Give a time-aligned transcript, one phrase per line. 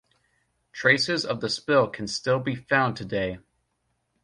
[0.73, 3.37] Traces of the spill can still be found today.